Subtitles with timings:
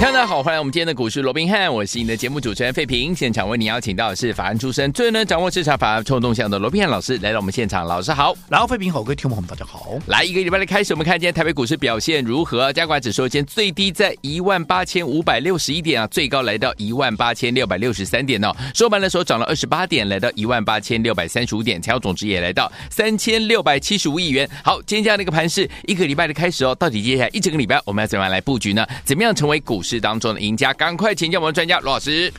[0.00, 3.12] 大家好，欢迎我们今天的股市罗宾汉，我是你的节目主持人费平。
[3.12, 9.98] 现场为你邀请到的是法案出身、最能掌握市场法案冲动向的罗宾汉老师来到我们现场，老师好，然后费平好，各位听众朋友们大家好。
[10.06, 12.72] 来一个礼拜的开始，我们看今天台北股市表现如何？
[12.72, 18.54] 加权指数今天最低在一万八千五百六十一点啊，最高来到一万八千六百六十三点哦。
[18.72, 24.48] 收盘的时候涨了二十八点，来到一万八千六百三十五点，成交总值也来到三千六百七十五亿元。
[24.62, 28.86] 好，今天这样的一个盘势，一个礼拜的开始哦，到底接下来一整个礼拜我们要怎么样来布局呢？
[29.02, 30.72] 怎么样成为股是当中的赢家？
[30.72, 32.32] 赶快请教我们专家罗老师。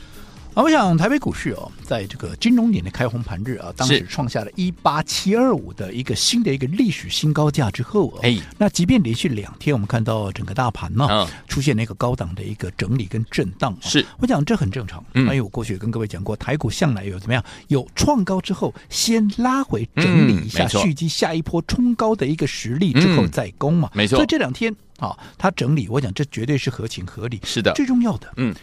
[0.56, 14.02] 啊，我想台北股市哦，在这个金融年的开红盘日啊，当时创下了一八七二五的一个新的一个历史新高价之后啊，哎，那即便连续两天我们看到整个大盘呢、啊，出现了一个高档的一个整理跟震荡，是。
[14.18, 15.04] 我想这很正常。
[15.12, 24.16] 因为我过去也跟各位讲过，台股向来有怎么样，有创高之后先拉回整理一下，蓄积下一波冲高的一个实力之后再攻嘛，没错。
[24.16, 27.42] 所以这两天啊，它整理，我讲这绝对是合情合理。
[27.44, 28.54] 是的，最重要的，嗯。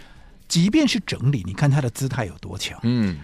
[0.47, 2.80] 即便是整理，你看它的姿态有多强？
[2.83, 3.17] 嗯，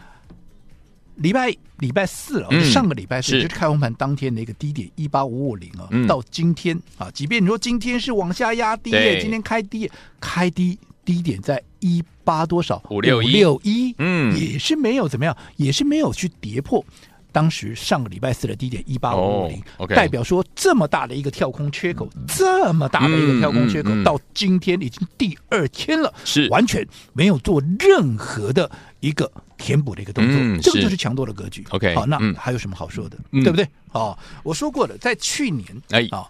[1.15, 12.81] 礼拜礼拜四了，嗯、上个礼拜四就是开红盘当天的一个低点一八五五零啊，到今天啊，即便你说今天是往下压低，今天开低，开低低点在一八多少？
[12.89, 16.83] 五六六一，嗯，也是没有怎么样，也是没有去跌破。
[17.31, 26.47] 当时上个礼拜四的低点一八五五零，代表说这么大的一个跳空缺口，嗯、这么大的一个跳空缺口，嗯嗯、到今天已经第二天了，是。
[26.49, 31.66] 完全没有做任何的一个填补的一个动作，嗯、这个就是强多的格局。
[31.69, 33.67] OK，好，那还有什么好说的，嗯、对不对？
[33.91, 36.08] 哦，我说过了，在去年哎。
[36.11, 36.30] 啊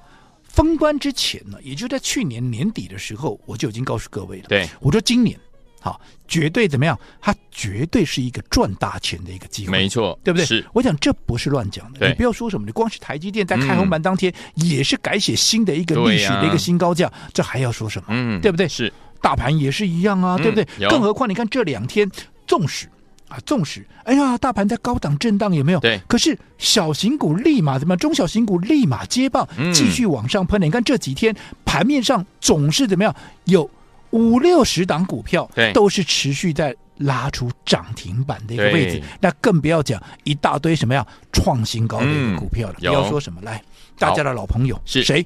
[0.50, 5.40] 封关之前呢，也就在去年年底的时候，我就已经告诉各位了，对，我说今年。
[5.81, 7.00] 好，绝对怎么样？
[7.22, 10.45] 它绝对是一个赚大钱的一个机会，没错，对不对？
[10.45, 12.07] 是，我讲这不是乱讲的。
[12.07, 18.07] 你不要说什么，你光是台积电在开红盘当天也是改写新的一个历史的一个新高价，啊、这还要说什么？
[18.09, 18.67] 嗯，对不对？
[18.67, 18.91] 是，
[19.22, 20.90] 大盘也是一样啊，嗯、对不对？
[20.90, 22.09] 更何况你看这两天，
[22.46, 22.88] 纵使
[23.29, 25.79] 啊，纵使，哎呀，大盘在高档震荡，有没有？
[25.79, 25.97] 对。
[26.09, 27.97] 可是小型股立马怎么样？
[27.97, 30.61] 中小型股立马接棒，继续往上喷。
[30.61, 33.16] 嗯、你看这几天盘面上总是怎么样？
[33.46, 33.69] 有。
[34.12, 42.75] 五六十档股票，都是持续在拉出涨停板的一个位置，那更不要讲一大堆什么样创新高的一个股票了。
[42.80, 43.62] 嗯、不要说什么来，
[43.97, 45.25] 大家的老朋友是谁？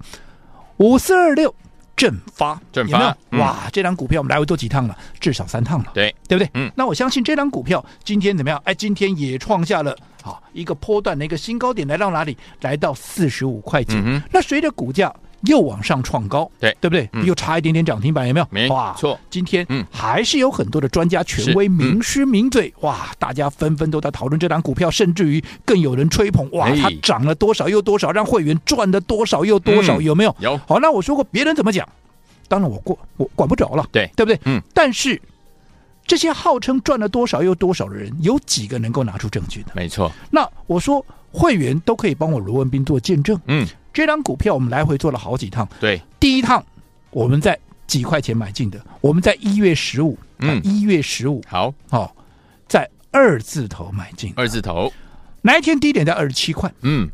[0.78, 1.54] 五四二六
[1.96, 3.16] 正发，正发有没有？
[3.32, 4.98] 嗯、哇，这档股票我们来回做几趟了？
[5.20, 6.50] 至少三趟了，对，对不对？
[6.54, 8.62] 嗯，那我相信这档股票今天怎么样？
[8.66, 12.38] 哎，今天也创下了好一个波段的一个新高点，来到哪里？
[12.62, 14.04] 来到四十五块钱。
[14.06, 15.14] 嗯、那随着股价。
[15.44, 17.10] 又往上创高，对对不对？
[17.14, 18.48] 嗯、又差一点点涨停板，有没有？
[18.50, 18.68] 没
[18.98, 19.20] 错。
[19.30, 23.12] 今天嗯，还是有很多的专家、权威、名师、名嘴，嗯、哇！
[23.20, 26.70] 大家纷纷都在讨论这档股票，甚至于更有人吹捧，哇！
[26.76, 30.36] 它涨了多少又多少，让会员赚了多少又多少，嗯、有没有？
[30.40, 30.58] 有。
[30.68, 31.88] 好，那我说过，别人怎么讲，
[32.48, 34.40] 当然我过我管不着了，对对不对？
[34.46, 34.62] 嗯。
[34.74, 35.22] 但是
[36.08, 39.74] 这些号称赚了多少又多少的人，有几个能够拿出证据的？
[39.76, 40.12] 没错。
[40.32, 43.68] 那我说，会员都可以帮我罗文斌做见证，嗯。
[43.94, 45.68] 这张股票我们来回做了好几趟。
[45.80, 46.66] 对，第一趟
[47.12, 52.12] 我们在几块钱买进的，我们在一月十五，嗯，一月十五，好，哦，
[52.68, 54.92] 在二字头买进，二字头，
[55.44, 56.74] 哪一天低点在二十七块？
[56.82, 57.08] 嗯，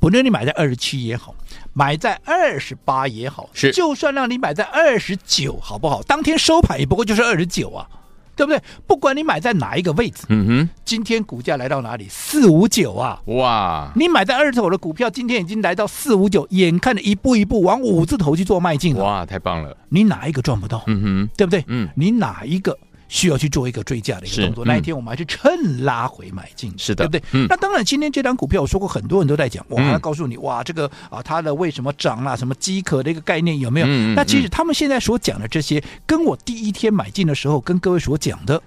[0.00, 1.34] 不论你买在二十七也好，
[1.72, 6.02] 买在二十八也好，是，就算让你买在二十九，好不好？
[6.02, 7.88] 当天收盘也不过就是二十九啊。
[8.38, 8.62] 对不对？
[8.86, 12.06] 不管你买在哪一个位置，嗯哼，今天股价来到哪里？
[12.08, 13.20] 四五九啊！
[13.26, 13.90] 哇！
[13.96, 19.02] 你买在二字头的股票，今天已经来到四五九，眼看着一步一步往五字头去做迈进了。
[19.02, 19.76] 哇，太棒了！
[19.88, 20.84] 你哪一个赚不到？
[20.86, 21.64] 嗯哼，对不对？
[21.66, 22.78] 嗯，你哪一个？
[23.08, 27.40] 需要去做一个追加的一个动作，嗯、那一天我们还是趁拉回买进，是的，对不对？
[27.40, 32.36] 嗯、那当然，今天这张股票我说过，很多人都在讲，我还要告诉你，嗯、哇，这个啊，它的为什么涨啊？
[32.36, 33.86] 什么饥渴的一个概念有没有？
[34.14, 38.62] 那其实他们现在所讲的这些，跟我第一天买进的时候跟各位所讲的，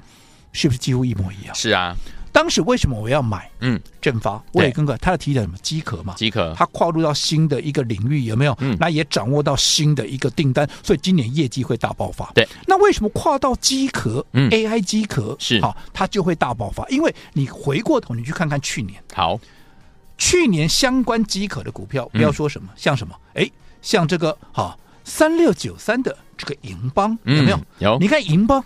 [0.52, 1.54] 是不是几乎一模一样？
[1.56, 1.96] 是啊。
[2.31, 3.50] 当时为什么我要买？
[3.60, 8.56] 嗯，正发，我也跟过他的题材什么饥渴嘛，饥渴，他跨入到新的一个领域有没有？
[8.60, 12.31] 嗯，那也掌握到新的一个订单，所以今年业绩会大爆发。
[12.33, 14.25] 对，那为什么跨到饥渴？
[14.31, 19.39] 嗯，AI 饥渴是好，它就会大爆发，因为你回过头你去看看去年，好，
[20.18, 23.50] 去年相关饥渴的股票，不要说什么，像什么，哎，
[23.81, 27.60] 像这个好三六九三的这个银邦有没有？
[27.80, 28.63] 有，你看银邦。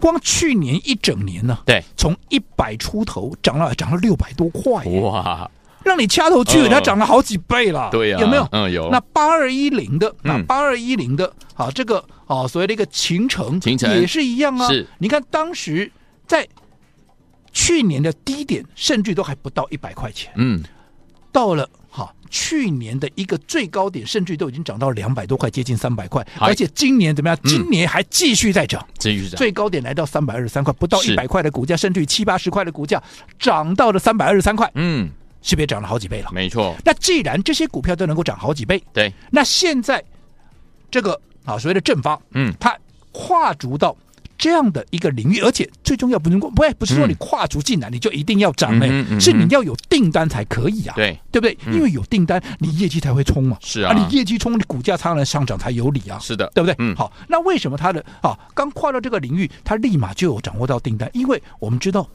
[0.00, 5.48] 光去年一整年呢，对，从一百出头涨了涨了六百多块，哇！
[5.82, 7.88] 让你掐头去尾，它涨了好几倍了。
[7.90, 8.46] 对呀，有没有？
[8.52, 8.90] 嗯，有。
[8.90, 14.68] 那八二一零的，那八二一零的，啊，这个啊，所谓的一个秦城，秦城也是一样啊。
[14.68, 15.90] 是，你看当时
[16.26, 16.46] 在
[17.50, 20.30] 去年的低点，甚至都还不到一百块钱。
[20.36, 20.62] 嗯，
[21.32, 26.26] 到了哈去年的一个最高点，甚至都已经涨到两百多块，接近三百块。
[26.38, 27.38] 而且今年怎么样？
[27.44, 29.36] 今年还继续在涨，继续涨。
[29.36, 33.02] 最高点来到三百二十三块，不到一百块的股价，甚至于七八十块的股价，
[33.38, 34.70] 涨到了三百二十三块。
[34.74, 35.10] 嗯。
[35.42, 36.28] 是不是涨了好几倍了？
[36.34, 36.76] 没错。
[36.84, 40.04] 那既然这些股票都能够涨好几倍，对，那现在
[40.90, 42.76] 这个啊所谓的正发，嗯，它
[43.10, 43.96] 跨足到
[44.40, 48.88] 这样的一个领域，而且最重要不能够不不是说你跨足进来你就一定要涨哎，
[49.20, 51.56] 是你要有订单才可以啊，对对不对？
[51.66, 56.74] 因为有订单，你业绩才会冲嘛，是啊，你业绩冲，你股价才能上涨才有理啊，是的，对不对？
[56.78, 61.08] 嗯，好，那为什么它的啊刚跨到这个领域，它立马就有掌握到订单？
[61.12, 62.08] 因为我们知道。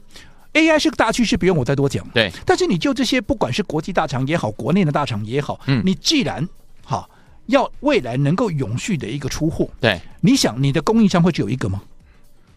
[0.54, 2.08] AI 是个大趋势，不用我再多讲。
[2.14, 6.48] 对，但是你就这些，不管是国际大厂也好，国内的大厂也好，嗯，你既然
[6.82, 7.06] 哈
[7.48, 11.82] 要未来能够永续的一个出货，对，你想你的供应商会只有一个吗？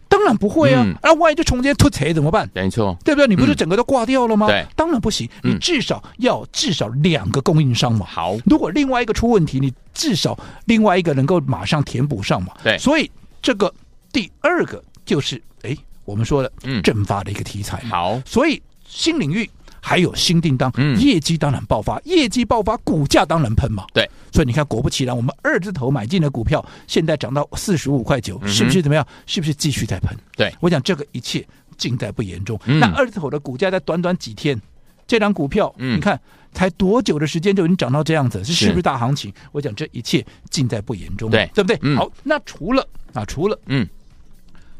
[0.09, 0.85] 当然不会啊！
[1.01, 2.49] 啊，万一就从这边突财怎么办？
[2.53, 3.27] 没错，对不对？
[3.27, 4.47] 你不是整个都挂掉了吗？
[4.47, 8.05] 对，当然不行，你至少要至少两个供应商嘛。
[8.05, 12.53] 好，如果另外一个出问题，你至少另外一个能够马上填补上嘛。
[12.63, 13.09] 对，所以
[13.41, 13.73] 这个
[14.11, 15.77] 第二个就是哎。
[16.05, 19.47] 我们说的，嗯，正发的一个题材，好，所以新领域
[19.81, 29.05] 还有新订单，嗯，业绩当然爆发，业绩爆发，股价当然喷嘛，对，所以你看，果不其然，我们二字头买进的股票，现在涨到四十五块九，是不是怎么样？
[29.25, 30.15] 是不是继续在喷？
[30.35, 31.45] 对，我讲这个一切
[31.77, 32.59] 尽在不言中。
[32.65, 34.59] 那二字头的股价在短短几天，
[35.07, 36.19] 这张股票，你看
[36.53, 39.33] 才多久的时间就已经涨到这样子，是是不是大行情？
[39.51, 41.95] 我讲这一切尽在不言中，对，对不对？
[41.95, 43.87] 好，那除了啊，除了嗯，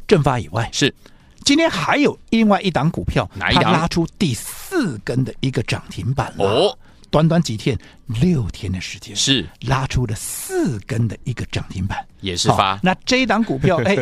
[0.07, 0.93] 正发以外，是。
[1.43, 3.63] 今天还有另外一档股票，哪一档？
[3.65, 6.45] 它拉出第四根的一个涨停板了。
[6.45, 6.77] 哦，
[7.09, 7.77] 短短几天，
[8.21, 12.79] 六天的时间是拉出了四根的一个涨停板，也是发。
[12.83, 13.97] 那这一档股票， 哎，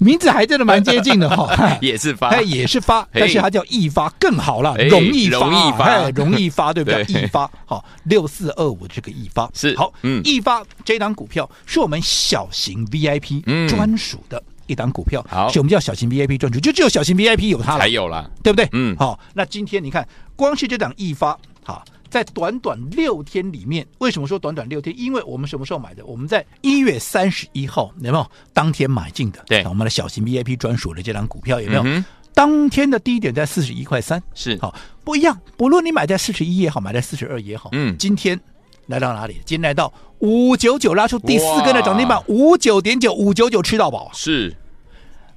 [0.00, 7.04] 名字还真的蛮接近的哈，也是发，哎，也是发，但是它叫易发更好了，容易发，容易发，容易发， 对不对？
[7.04, 14.42] 易发，好，六四二五这个易发是好，嗯，易发这一档股票是我们小型 VIP 专属的。
[14.66, 18.68] 一档股票，好，所以我们叫小型 VIP 专属，就只有小型 VIP 有它了，才有了，对不对？
[18.72, 20.06] 嗯，好，那今天你看，
[20.36, 24.94] 光是这档易发，好，在短短六天里面，为什么说短短六天？
[24.98, 26.04] 因为我们什么时候买的？
[26.04, 28.30] 我们在一月三十一号，有没有？
[28.52, 31.82] 当天买进的，对，我们的小型 VIP 专属的这档股票有没有？
[31.84, 32.04] 嗯、
[32.34, 34.74] 当天的低点在四十一块三，是好，
[35.04, 35.38] 不一样。
[35.56, 38.38] 不论你买在四十一也好，买在四十二也好，嗯，今天
[38.86, 39.40] 来到哪里？
[39.44, 44.54] 今天来到五九九，拉出第四根的涨停板，五九点九，五九九吃到饱，是。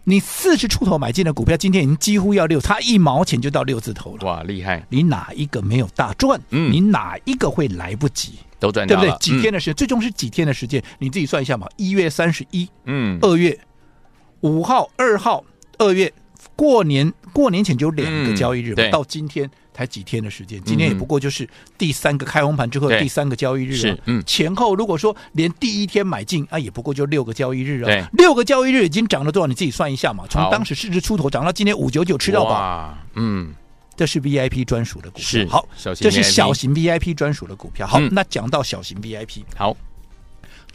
[0.03, 4.27] 你四十出头买进的股票，今天已经几乎要六，差一毛钱就到六字头了。
[4.27, 4.85] 哇，厉害！
[4.89, 6.39] 你哪一个没有大赚？
[6.51, 8.33] 嗯，你哪一个会来不及？
[8.59, 9.11] 都赚对不对？
[9.19, 10.83] 几天的时间，最终是几天的时间？
[10.99, 11.67] 你自己算一下嘛。
[11.77, 13.59] 一月三十一，嗯，二月
[14.41, 15.43] 五号、二号，
[15.79, 16.13] 二月
[16.55, 19.49] 过年过年前就有两个交易日，到今天。
[19.75, 21.45] 才几天的时间，今天也不过就是
[21.77, 23.98] 第三个开红盘之后第三个交易日啊。
[24.06, 27.86] 嗯，前后如果说连第一天买进啊，也不过就六个交易日啊。
[27.86, 29.48] 对，六个交易日已经涨了多少？
[29.48, 30.24] 你自己算一下嘛。
[30.30, 32.98] 从当时市值出头涨到今天五九九吃到饱。
[33.15, 33.53] 嗯，
[33.98, 35.25] 这是 VIP 专属的股票。
[35.25, 37.86] 是好，这是小型 VIP 专属的股票。
[37.86, 39.75] 好，那讲到小型 VIP，好，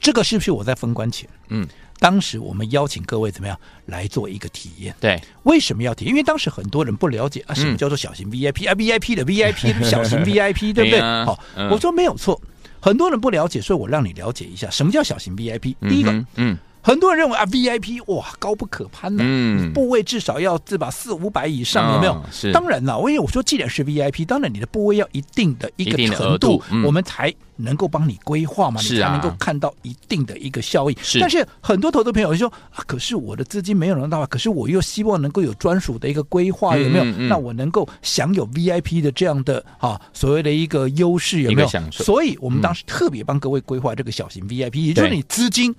[0.01, 1.29] 这个是不是我在封关前？
[1.49, 1.67] 嗯。
[1.99, 4.95] 当时我们邀请各位怎么样来做一个体验？
[4.99, 6.11] 对，为什么要体验？
[6.11, 10.99] 因为当时很多人不了解啊，什么叫做小型 VIP 啊，VIP 的 VIP， 小型 VIP，对不对？
[11.27, 11.39] 好，
[11.71, 12.41] 我说没有错，
[12.81, 15.77] 很多人不了解，所以我让你了解一下什么叫小型 VIP。
[15.83, 16.57] 第一个，嗯。
[16.83, 22.23] 很多人认为啊，VIP 哇高不可攀的，嗯，部位至少要这把四五百以上，有没有？
[22.33, 30.97] 是，当然了，因为我说既然是 VIP，当然你的部位要一定的一个程度，我们才能够帮你规划嘛，你才能够看到一定的一个效益。
[31.03, 37.05] 是，但是很多投资朋友就说啊，可是我的资金没有那么大，可是我又希望能够有专属的一个规划，有没有？
[37.29, 41.69] 那我能够享有 VIP 的这样的啊所谓的一个优势，有没有？
[41.91, 45.75] 所以我们当时特别帮各位规划这个小型 VIP，也就是你资金。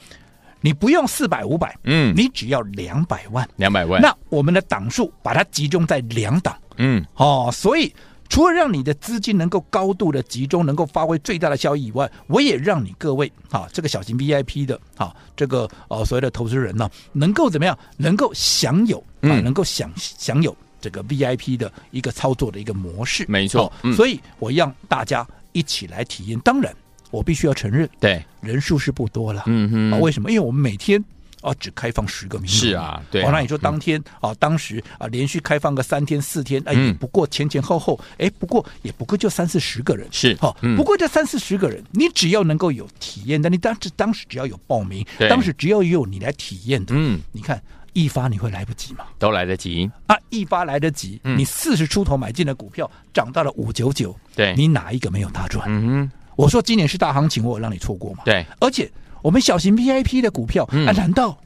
[0.61, 4.01] 你不用四百五百，嗯，你只要两百万，两百万。
[4.01, 7.93] 那我们的档数把它集中在两档，嗯，哦，所以
[8.29, 17.77] 除了让你的资金能够高度的集中，能够发挥最大的效益以外，我也让你各位啊，这个小型 VIP 的啊，这个呃所谓的投资人呢，能够怎么样？
[17.97, 23.25] 能够享有啊，能够享享有这个 VIP 的一个操作的一个模式。
[23.27, 26.39] 没错，所以我让大家一起来体验。
[26.41, 26.71] 当然。
[27.11, 30.31] 我必须要承认，对人数是不多了，嗯哼，啊，为什么？
[30.31, 31.03] 因为我们每天
[31.41, 32.53] 啊，只开放十个名额。
[32.53, 33.27] 是啊，对啊。
[33.27, 40.07] 哦，那你说当天啊、嗯，当时啊，连续开放个三天四天，哎，也不过前前后后，哎，不过也不过就三四十个人。
[40.11, 47.61] 是，好、哦嗯，不过这三四十个人，你只要能够有体验的，你当时当时只要有报名，当时只要有你来体验的，嗯，你看
[47.93, 49.05] 一发你会来不及吗？
[49.19, 51.19] 都来得及啊，一发来得及。
[51.23, 55.65] 嗯、你四十出头买进的股票涨到了五九九，对，你哪一个没有大赚？
[55.67, 58.23] 嗯哼，我说今年是大行情，我有让你错过嘛？
[58.25, 61.37] 对，而且我们小型 VIP 的股票、嗯、啊，难道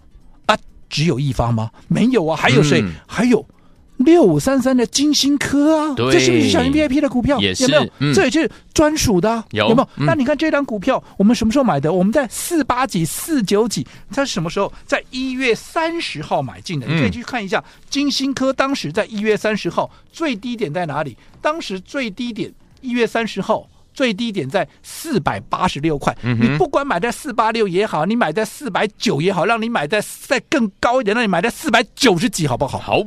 [0.45, 0.57] 啊
[0.89, 1.71] 只有一方吗？
[1.87, 2.81] 没有啊，还有谁？
[2.81, 3.45] 嗯、还有。
[3.99, 7.39] 六五三三的金星科啊，这是不是小型 VIP 的股票？
[7.39, 7.91] 也是有没有？
[7.99, 9.89] 嗯、这也是专属的、啊，有有没有？
[9.95, 11.93] 嗯、那你看这张股票，我们什么时候买的？
[11.93, 14.69] 我们在四八几、四九几，它是什么时候？
[14.85, 16.85] 在一月三十号买进的。
[16.87, 21.15] 你可以去看一下金星科，当时在一月三十号最低点在哪里？
[21.41, 26.15] 当时最低点一月三十号最低点在四百八十六块。
[26.21, 32.77] 嗯、你不管买在四八六也好，你买在四百九也好，让你买在再更高一点，让你买在四百九十几，好不好？
[32.77, 33.01] 好。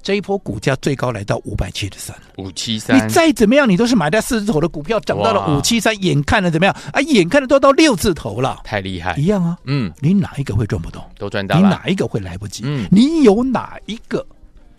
[0.00, 2.96] 这一波股价最高来到五百七十三，五七三。
[2.96, 7.00] 你再怎么样，你都是买在四字头的股票，涨到了五七三，眼看着怎么样啊？
[7.02, 9.58] 眼看着都到六字头了，太厉害，一样啊。
[9.64, 11.02] 嗯，你哪一个会赚不动？
[11.18, 11.62] 都赚到了。
[11.62, 12.62] 你哪一个会来不及？
[12.64, 14.24] 嗯，你有哪一个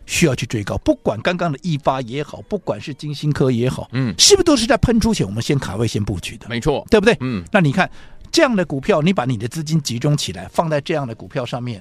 [0.10, 0.76] 需要去追高？
[0.80, 6.48] 不管刚刚的易发也好，不管是金星科也好，嗯，是不是都是在喷出前我们先卡位先布局的？
[6.50, 7.16] 没错，对不对？
[7.20, 7.90] 嗯，那你看
[8.32, 11.80] 这样的股票，你把你的资金集中起来，放在这样的股票上面，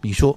[0.00, 0.36] 你说？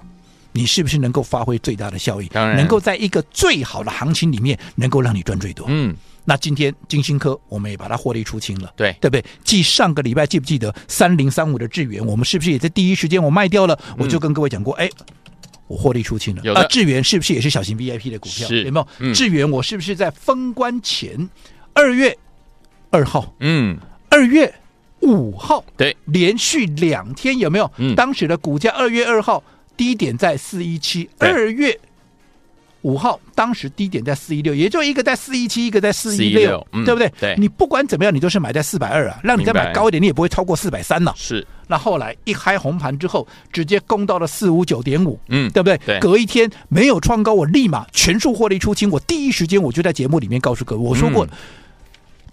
[0.52, 2.26] 你是不是能够发挥最大的效益？
[2.26, 5.64] 当然，能够在一个最好的行情里面，能够让你赚最多。
[5.68, 5.94] 嗯，
[6.24, 9.24] 那今天金星科我们也把它获利出清了，对，对不对？
[9.44, 13.78] 继上个礼拜记不记得三零三五的智源，我们是不是也在第一时间我卖掉了？
[13.90, 14.90] 嗯、我就跟各位讲过，哎，
[15.70, 16.54] 我获利出清了。
[16.54, 18.48] 啊，智源是不是也是小型 VIP 的股票？
[18.48, 18.88] 是，有没有？
[18.98, 21.28] 嗯、智原我是不是在封关前
[21.72, 22.16] 二月
[22.90, 23.32] 二号？
[23.38, 23.78] 嗯，
[24.10, 24.52] 二月
[25.00, 27.70] 五号，对，连续两天有没有？
[27.78, 29.42] 嗯，当时的股价二月二号。
[29.76, 31.74] 低点在四一七，二月
[32.82, 37.10] 五号当时低点在四一六，也就一个在四一七，一个在四一六，对不对？
[37.18, 41.14] 对，你不管怎么样，你都是买在四百二啊，让你再买高一点，你也不会超过四百三了。
[41.16, 45.78] 是，那后来一开红盘之后，直接攻到了四五九点五，嗯，对不对？
[45.86, 48.90] 对，隔一天没有创高，我立马全数获利出清。
[48.90, 51.30] 我第一时间我就在节目里面告诉各位，我说过，嗯、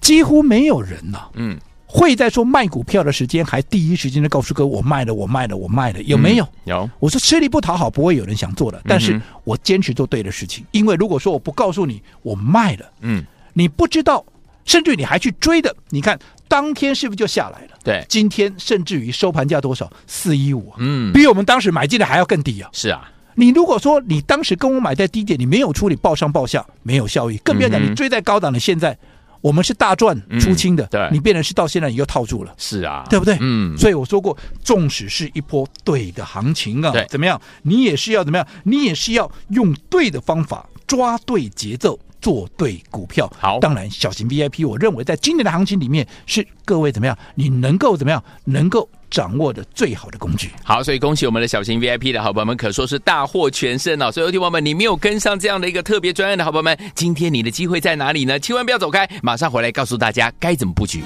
[0.02, 1.58] 几乎没有人呐、啊，嗯。
[1.90, 6.44] 会在说卖股票的时间，还第一时间的告诉各位我卖了，我卖了，我卖了，有没有？
[6.44, 6.90] 嗯、有。
[7.00, 8.82] 我说吃力不讨好，不会有人想做的。
[8.86, 14.26] 但是我坚持做对的事情，因为如果说我不告诉你我卖了，嗯，你不知道，
[14.66, 17.78] 甚至你还去追的，你看当天是不是就下来了？
[17.84, 19.92] 对，今天甚至于收盘价多少？
[20.08, 22.70] 四一五，嗯，比我们当时买进的还要更低啊！
[22.74, 28.98] 是啊，你如果说你当时跟我买在低点，你没有处理报上报下，没有效益，更不要讲你追在高档的现在。
[29.40, 33.38] 我们是大赚出清的，嗯、对，你变成是到现在你又套住了，是啊，对不对？
[33.40, 37.40] 嗯，所以我说过，纵使是一波对的行情啊，怎么样？
[37.62, 38.46] 你也是要怎么样？
[38.64, 43.32] 你也是要用对的方法，抓对节奏，做对股票。
[43.40, 47.18] 好，当然小型 VIP，我认为在今年的行情里面，是各位怎么样？
[47.36, 48.24] 你能够怎么样？
[48.44, 48.90] 能够。
[49.10, 50.52] 掌握的最好的工具。
[50.66, 54.12] 好，所以恭喜我们的小型 VIP 的好朋友们，可说是大获全胜哦。
[54.12, 58.38] 所以，有听友们，你没有跟上这样的一个特别专案的好朋友们，今天你的机会在哪里呢？
[58.38, 61.06] 千万不要走开，马上回来告诉大家该怎么布局。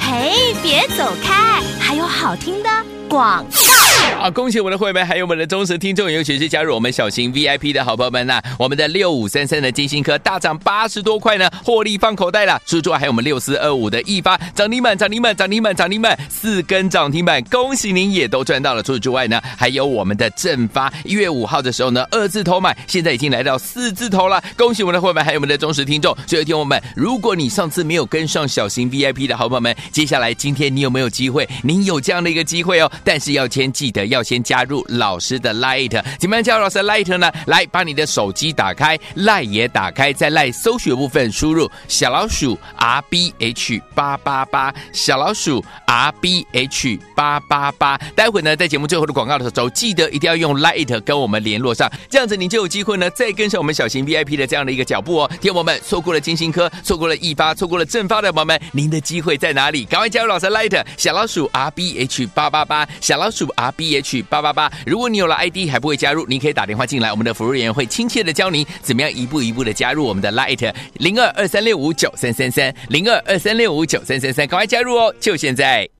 [0.00, 2.68] 嘿，别走开，还有好听的
[3.08, 3.95] 广告。
[4.14, 12.60] 好，恭喜我们的会员，还有我们的忠实听众，尤其是加入我们小型 VIP 的好朋友们呐、我们的六五三三的金星科大涨八十多块呢，获利放口袋了。
[12.64, 18.82] 除此之外，还有我们六四二五的一发涨停板，涨停板，涨停板，涨停板，四根涨停板，恭喜您也都赚到了。
[18.82, 24.42] 除此之外呢，还有我们的正发，一月五号的时候呢，二字头买，现在已经来到四字头了。
[24.56, 26.16] 恭喜我们的会员，还有我们的忠实听众。
[26.26, 31.46] 所以，听我们，如果你上次没有跟上小型 VIP 的好朋友们，接下来今天你有没有机会？
[31.62, 34.84] 您有这样的一个机会哦，但是要先记要先加入。
[34.88, 37.30] 老师的 Light 怎么样加入老师的 Light 呢？
[37.46, 47.98] 来，把你的手机打开，Light 也打开，在 Light 搜寻部分输入小老鼠 R B H 八八八，小老鼠 R B H 八八八。
[48.14, 55.30] 待会呢，在节目最后的广告的时候，记得一定要用 Light 跟我们联络上，这样子你就有机会呢，再跟上我们小型 VIP 的这样的一个脚步哦。
[55.40, 59.84] 听我们错过了晶心科，错过了一发，错过了正发的朋友们，您的机会在哪里？
[59.84, 64.72] 赶快加入老师的 Light 小老鼠 R B H 八八八，小老鼠 R B H 八八八。
[64.86, 75.95] 如果你有了 ID 还不会加入，您可以打电话进来，我们的服务员会亲切的教您怎么样一步一步的加入我们的 Light 零二二三六五九三三三零二二三六五九三三三，赶快加入哦，就现在。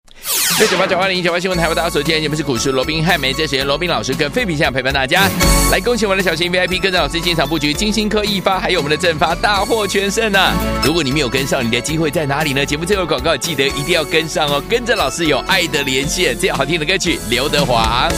[0.59, 5.29] 六九八九八零九八新闻台，为大家所见，你们是股市罗宾汉梅，这时间罗宾老师跟费品相陪伴大家，
[5.71, 10.55] 来恭喜我们的小型 VIP，跟着老师进场布局金星科一发，还有我们的正发大获全胜呢、啊。
[10.83, 12.65] 如果你没有跟上，你的机会在哪里呢？
[12.65, 18.09] 节目最后广告，记得一定要跟上哦，跟着老师有爱的连线，这样好听的歌曲，刘德华。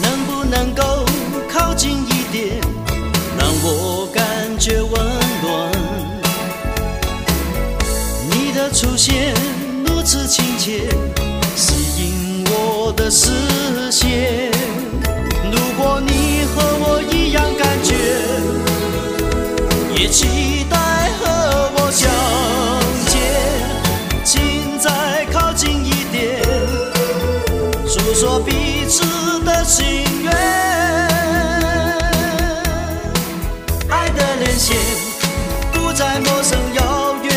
[0.00, 1.04] 能不能够
[1.52, 2.60] 靠近一点，
[3.36, 4.24] 让我感
[4.58, 4.92] 觉温
[5.42, 5.72] 暖？
[8.30, 9.34] 你的出现
[9.84, 10.86] 如此亲切。
[11.58, 14.48] 吸引我的视线，
[15.50, 17.96] 如果你和我一样感觉，
[19.92, 20.76] 也期待
[21.18, 22.08] 和我相
[23.08, 23.18] 见，
[24.24, 26.40] 请再靠近一点，
[27.88, 29.02] 诉说彼此
[29.40, 30.32] 的心愿。
[33.90, 34.76] 爱的连线
[35.72, 37.32] 不再陌生遥远，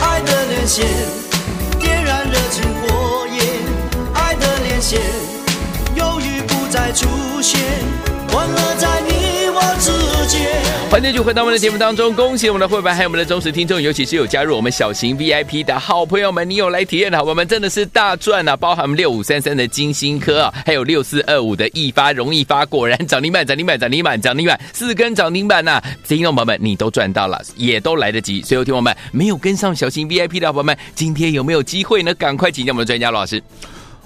[0.00, 0.84] 爱的连线
[7.44, 7.60] 现，
[8.30, 9.92] 欢乐在你我之
[10.26, 10.48] 间。
[10.90, 18.56] 欢迎继续回到我们的节目当中，恭喜我们的会员，还有我们的忠实听众，尤其是有加入我们小型 VIP 的好朋友们，你有来体验的好朋友们，真的是大赚啊！
[18.56, 25.84] 包含我们六五三三的金星科啊，还有六四二五的易发、容易发，果然涨停板、涨停板、涨停板、涨停板，四根涨停板呐、啊！
[26.08, 28.40] 听众朋友们，你都赚到了，也都来得及。
[28.40, 32.14] 所有，听众们没有跟上小型 VIP 的好朋友们，今天有没有机会呢？
[32.14, 33.42] 赶快请教我们的专家罗老师。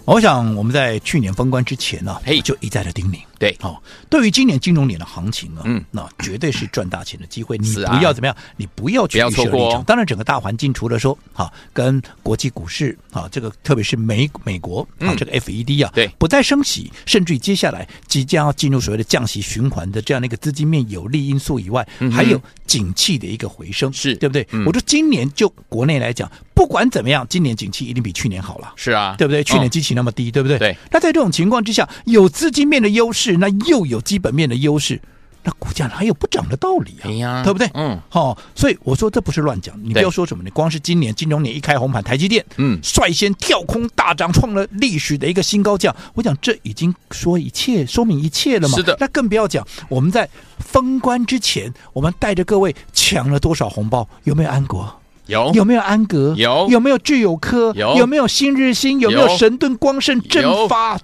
[0.07, 9.83] 我想我们在去年封关之前呢，嘿，就一再的叮咛，对，好，对于今年金融年的行情啊，嗯，那绝对是赚大钱的机会，你不要怎么样，你不要去预设立场。
[9.85, 24.47] 当然，整个大环境除了说，哈，跟国际股市啊，这个特别是美美国啊，这个 FED 啊，对，不再升息，甚至于接下来即将要进入所谓的降息循环的这样的一个资金面有利因素以外，还有景气的一个回升，是对不对？
[24.67, 26.31] 我说今年就国内来讲。
[26.59, 28.73] 不管怎么样，今年景气一定比去年好了。
[28.75, 29.45] 是啊，对不对？
[29.45, 30.59] 去年基期那么低，嗯、对不对？
[30.59, 30.77] 对。
[30.91, 35.01] 那在这种情况之下，有资金面的优势，那又有基本面的优势，
[35.45, 37.05] 那股价哪有不涨的道理啊？
[37.05, 37.71] 哎呀，对不对？
[37.75, 38.01] 嗯。
[38.09, 39.79] 好、哦，所以我说这不是乱讲。
[39.83, 45.95] 你不要说什么，你光是今年金融年一开红盘，台积电嗯率先跳空大涨，创了历史的一个新高价。
[46.15, 48.77] 我讲这已经说一切，说明一切了嘛。
[48.77, 48.97] 是的。
[48.99, 54.09] 那更不要讲，我们在封关之前，我们带着各位抢了多少红包？
[54.25, 54.98] 有没有安国？
[55.29, 56.35] 有有没有安格？
[56.37, 57.73] 有有没有聚友科？
[57.77, 58.99] 有有没有新日新？
[58.99, 60.99] 有没有神盾光盛、正发、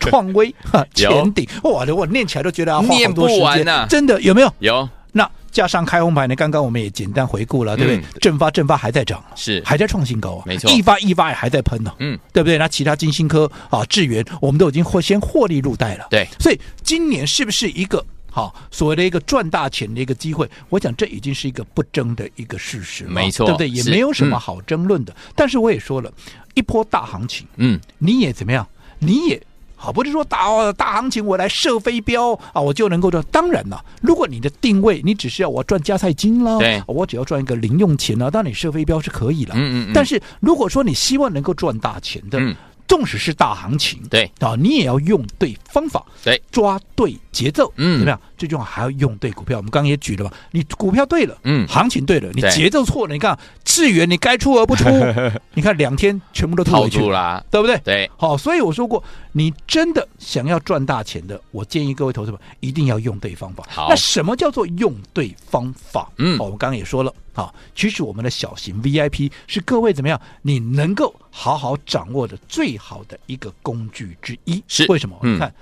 [0.00, 0.52] 创威、
[0.94, 1.46] 前顶？
[1.62, 3.86] 哇，我念起来都觉得要花好多时间呢。
[3.88, 4.52] 真的有没有？
[4.58, 4.88] 有。
[5.12, 6.34] 那加上开红牌呢？
[6.34, 8.20] 刚刚我们也简单回顾了，对不对？
[8.20, 10.70] 正发正发还在涨，是还在创新高啊，没错。
[10.70, 12.58] 一发一发也还在喷呢，嗯，对不对？
[12.58, 16.06] 那其他金星科啊、智源，我们都已经获先获利入袋了。
[16.10, 18.04] 对，所以今年是不是一个？
[18.36, 23.66] 好，所谓的一个赚大钱的一个机会，我想这已经是一个不争的一个事实了，没错，对不对？
[23.66, 25.12] 也没有什么好争论的。
[25.14, 26.12] 嗯、但是我也说了，
[26.52, 28.68] 一波大行情，嗯，你也怎么样？
[28.98, 29.42] 你也
[29.74, 33.24] 好，不是说大大行情我来射飞镖啊，我就能够赚。
[33.32, 39.54] 当然了，如果你的定位你只是要我赚加菜金了，对，我只要赚一个零用钱了，当然你射飞镖是可以了。
[39.56, 39.92] 嗯嗯，嗯。
[39.94, 42.54] 但是如果说你希望能够赚大钱的，嗯。
[42.88, 44.30] 纵使是大行情，对。
[44.40, 48.20] 啊，你也要用对方法，对，抓对节奏，嗯，怎么样？
[48.36, 49.56] 最重要还要用对股票。
[49.56, 54.84] 我们刚刚也举了嘛，你股票对了，嗯，行情对了，你节奏错了，你看智源你该出而不出，
[55.54, 57.78] 你看两天全部都套住了，对不对？
[57.84, 63.64] 对，好，所以我说过，你真的想要赚大钱的，我建议各位投资者一定要用对方法。
[63.68, 66.10] 好，那什么叫做用对方法？
[66.18, 67.12] 嗯，我们刚刚也说了。
[67.32, 70.18] 好，其实我们的小型 VIP 是各位怎么样？
[70.40, 74.64] 你能够好好掌握的最好的一个工具之一。
[74.66, 75.18] 是为什么？
[75.22, 75.54] 你看，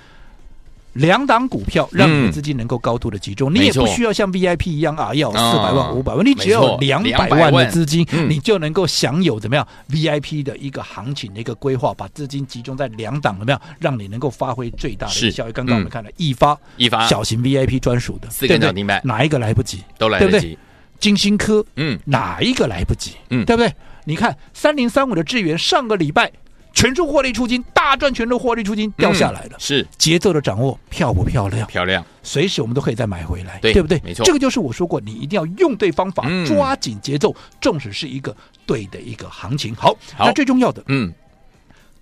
[0.94, 7.52] 两档股票让你的资金能够高度的集中，你也不需要像 VIP 一样啊，要四百万、五百万，你只要有两百万。
[7.52, 15.52] 的资金，你就能够享有怎么样？VIP 的一个行情的一个规划，把资金集中在两档怎么样，让你能够发挥最大的效益。
[15.52, 17.06] 刚刚我们看了易发，易发。
[17.06, 19.82] 小型 VIP 专属的，四个涨停板，哪一个来不及？
[19.98, 20.58] 都来得及。
[20.98, 23.12] 金星科，嗯，哪一个来不及？
[23.30, 23.72] 嗯，对不对？
[24.04, 26.30] 你看三零三五的智源，上个礼拜
[26.74, 29.56] 全数获利出金，大赚全数获利出金，掉下来了。
[29.58, 31.66] 是节奏的掌握漂不漂亮？
[31.68, 34.00] 漂亮，随时我们都可以再买回来，对，对不对？
[34.04, 39.74] 没错，这个就是我说过，你一定要用对方法，抓紧节奏，纵使是一个对的一个行情。
[39.74, 41.12] 好，那最重要的，嗯，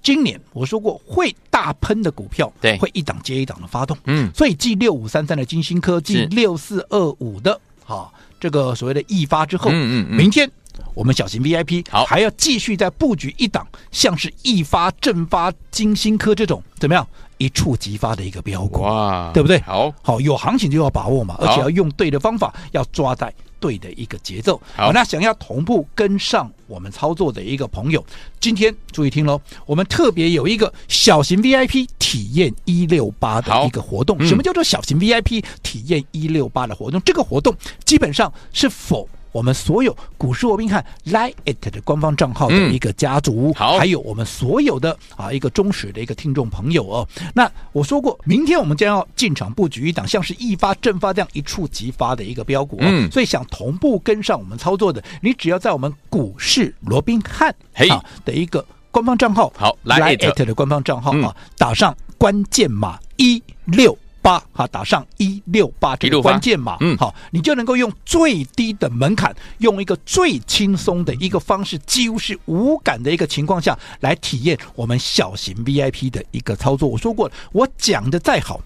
[0.03, 8.13] 今年我说过会大喷的股票，对，会一档接一档的发动，嗯，所以继六五三三的金星科，技六四二五的，好。
[8.41, 10.51] 这个所谓的易发之后，嗯嗯嗯，明天
[10.95, 17.07] 我们小型 VIP 好还要继续再布局一档，像是易发、正发、金星科这种怎么样
[17.39, 19.59] 一触即发的一个标股，哇，对不对？
[19.61, 24.61] 好，好有行情就要把握嘛，而且要用对的方法，要抓在对的一个节奏。
[24.77, 28.05] 好，那想要同步跟上我们操作的一个朋友，
[28.39, 34.25] 今天注意听喽，我们特别有一个小型 VIP 体验一六八的一个活动。
[34.27, 37.01] 什么叫做小型 VIP 体验一六八的活动？
[37.05, 37.55] 这个活动
[37.85, 39.09] 基本上是否。
[39.33, 47.09] 我们所有股市罗宾汉 Lite 的官方账号的一个家族，嗯、好，还有我们所有的啊一个忠实的一个听众朋友哦。
[47.35, 57.55] 那我说过，明天我们将要进场布局一档像是一发、正发这样一触即发的一个标股，哦，嗯，所以想同步跟上我们操作的，你只要在我们股市罗宾汉
[57.91, 63.97] 啊的一个官方账号，好 Lite 的官方账号啊，打上关键码一六。
[64.23, 76.89] 八哈，打上一六八这个关键码，嗯，好，你就能够用最低的门槛，用一个最轻松的一个方式，几乎是无感的一个情况下来体验我们小型 VIP 的一个操作。
[76.89, 78.61] 我说过了，我讲的再好，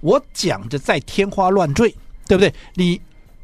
[0.00, 1.94] 我讲的再天花乱坠，
[2.28, 2.52] 对不对？
[2.74, 3.00] 你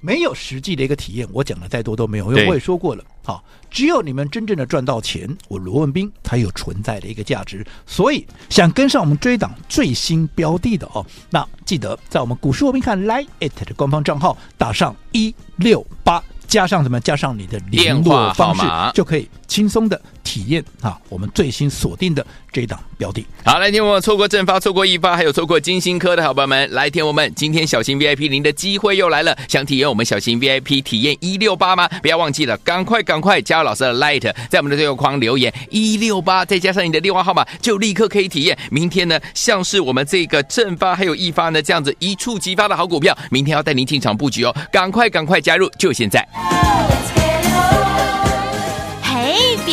[0.06, 2.46] 没有实际的一个体验，我讲的再多都没有用。
[2.46, 3.02] 我也说过了。
[3.24, 7.66] 好，只有你们真正的赚到钱，我罗文斌才有存在的一个价值。
[7.86, 13.26] 所以想跟上我们追档最新标的的哦，那记得在我们股市罗宾看 Lite
[13.64, 17.00] 的官方账号打上一六八，加上什么？
[17.00, 18.62] 加上你的联络方式，
[18.94, 20.00] 就可以轻松的。
[20.26, 23.24] 体验啊，我们最新锁定的这一档标的。
[23.44, 29.38] 好，来听我们错过正发、错过易发，还有错过金星科的好朋友们，来听我们今天小型 VIP 您的机会又来了。
[29.48, 31.88] 想体验我们小型 VIP 体验一六八吗？
[32.02, 38.58] 不要忘记了，赶快赶快加入老师的 Light，在我们的对话框留言一六八，再加上你的电话号码，就立刻可以体验。
[38.72, 44.52] 明天呢，像是我们这个正发还有一发呢，这样子一触即发的好股票，明天要带您进场布局哦。
[44.72, 46.26] 赶快赶快加入，就现在。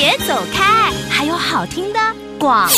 [0.04, 2.00] 别走开，还有好听的
[2.44, 2.70] 广。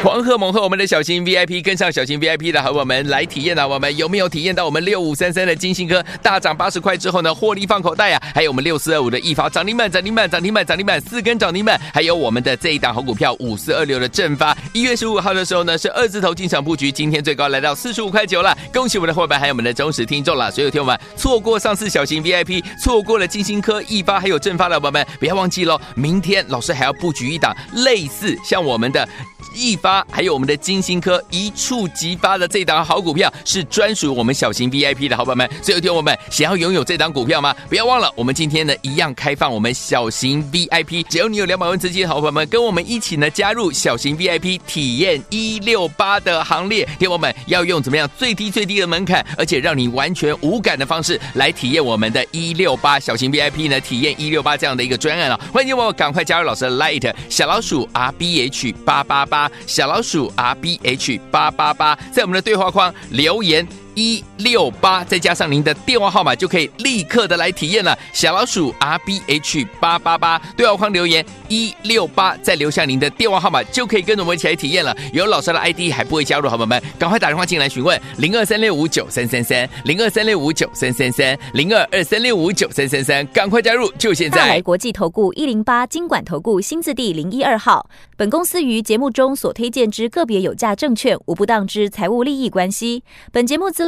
[0.00, 3.66] 狂贺猛贺我们的小型 VIP，跟上小型 VIP 的好我们来体验啊！
[3.66, 8.22] 我们有没有体验到我们六五三三的金星科大涨八十块之后呢，获利放口袋啊？
[8.32, 11.80] 还有我们六四二五的易发涨停板，涨停板，涨停板，涨停板，四根涨停板。
[11.92, 18.56] 还有我们的这一档好股票五四二六的正发，一月十五号的时候呢是二字头进场布局，今天最高来到四十五块九了。
[18.72, 20.48] 恭喜我们的伙伴，还有我们的忠实听众了。
[20.52, 29.07] 所有听友们错过上次小型 VIP，错过了金星科、易发还有正发的伙伴们，不要忘记喽，明天老师还要布局一档类似像我们的。
[29.54, 35.48] 易发还有我们的金星科一触即发的这档好股票，是专属我们小型 VIP 的好朋友们。
[35.62, 37.54] 所以有听我们想要拥有这档股票吗？
[37.68, 46.88] 不要忘了，我们今天呢一样开放我们小型 VIP，只要你有两百万资金的好朋友们，跟我们一起呢加入小型 VIP 体验一六八的行列。
[46.98, 53.80] 听我们要用怎么样最低最低的门槛，而且让你完全无感的方式来体验我们的一六八小型 VIP 呢？
[53.80, 55.40] 体验一六八这样的一个专案啊！
[55.52, 59.50] 欢迎我赶快加入老师的 Light 小老鼠 R B H 八八八八。
[59.66, 63.66] 小老鼠 R B H 八八八，在我们的对话框留言。
[63.98, 67.98] 一六八，再加上您的电话号码，就可以立刻的来体验了。
[68.12, 74.96] 小老鼠 R B H 八八八，对话框留言一六八，再留下您的电话号码，就可以跟着我们一起来体验了。
[75.12, 84.46] 有老师的 ID 还不会加入，好朋友们，赶快打电话进来询问零二三六五九三三三零二三六五九三三三零二二三六五九三三三，赶快加入，就现在。
[84.46, 93.87] 来国际投顾一零八金管投顾新字第零一二号，本公司于节目中所推荐之个别有价证券无不当之财务利益关系，本节目资